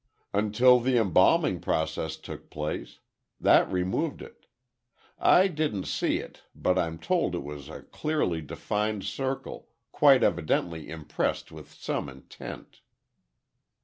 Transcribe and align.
"Until 0.33 0.79
the 0.79 0.97
embalming 0.97 1.59
process 1.59 2.15
took 2.17 2.49
place. 2.49 2.97
That 3.39 3.71
removed 3.71 4.23
it. 4.23 4.47
I 5.19 5.47
didn't 5.47 5.85
see 5.85 6.17
it, 6.17 6.41
but 6.55 6.79
I'm 6.79 6.97
told 6.97 7.35
it 7.35 7.43
was 7.43 7.69
a 7.69 7.83
clearly 7.83 8.41
defined 8.41 9.03
circle, 9.03 9.67
quite 9.91 10.23
evidently 10.23 10.89
impressed 10.89 11.51
with 11.51 11.71
some 11.71 12.09
intent." 12.09 12.81